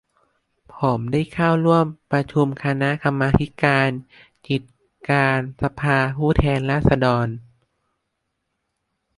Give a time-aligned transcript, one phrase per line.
[0.77, 3.89] ผมได้เข้าร่วมประชุมคณะกรรมาธิการ
[4.47, 4.63] กิจ
[5.09, 7.27] การสภาผู้แทนราษฎร